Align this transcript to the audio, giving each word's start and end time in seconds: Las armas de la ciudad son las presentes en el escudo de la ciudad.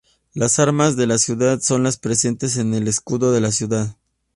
Las 0.33 0.57
armas 0.57 0.95
de 0.97 1.05
la 1.05 1.19
ciudad 1.19 1.61
son 1.61 1.83
las 1.83 1.97
presentes 1.97 2.57
en 2.57 2.73
el 2.73 2.87
escudo 2.87 3.31
de 3.33 3.39
la 3.41 3.51
ciudad. 3.51 3.95